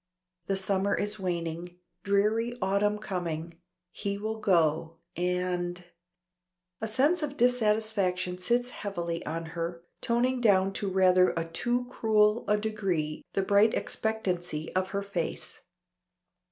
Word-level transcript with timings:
The 0.47 0.57
summer 0.57 0.95
is 0.95 1.19
waning 1.19 1.77
dreary 2.01 2.57
autumn 2.59 2.97
coming. 2.97 3.59
He 3.91 4.17
will 4.17 4.39
go 4.39 4.97
and 5.15 5.83
A 6.81 6.87
sense 6.87 7.21
of 7.21 7.37
dissatisfaction 7.37 8.39
sits 8.39 8.71
heavily 8.71 9.23
on 9.27 9.45
her, 9.53 9.83
toning 10.01 10.41
down 10.41 10.73
to 10.73 10.89
rather 10.89 11.35
a 11.37 11.45
too 11.47 11.85
cruel 11.85 12.45
a 12.47 12.57
degree 12.57 13.21
the 13.33 13.43
bright 13.43 13.75
expectancy 13.75 14.75
of 14.75 14.89
her 14.89 15.03
face. 15.03 15.61